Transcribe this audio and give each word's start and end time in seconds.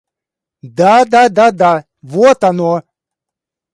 Да-да-да-да... 0.77 1.73
Вот 2.11 2.43
оно! 2.49 2.73